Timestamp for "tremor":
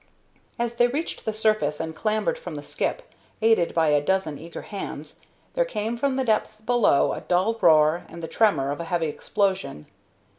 8.27-8.71